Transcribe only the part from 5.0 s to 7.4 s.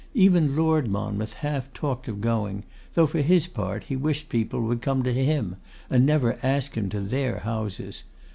to him, and never ask him to their